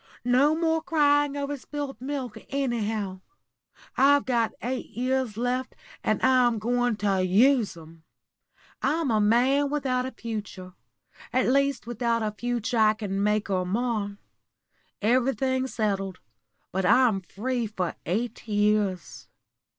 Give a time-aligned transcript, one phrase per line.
[0.25, 3.21] No more crying over spilt milk, anyhow.
[3.95, 8.03] I've got eight years left, and I'm going to use 'em.
[8.81, 10.73] I'm a man without a future
[11.31, 14.17] at least without a future I can make or mar.
[15.03, 16.19] Everything's settled,
[16.71, 19.27] but I'm free for eight years.